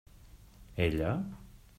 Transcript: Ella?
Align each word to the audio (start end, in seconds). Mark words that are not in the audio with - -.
Ella? 0.77 1.13